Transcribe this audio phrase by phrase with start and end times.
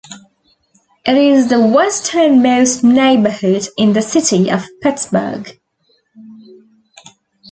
[1.05, 5.59] It is the westernmost neighborhood in the City of Pittsburgh.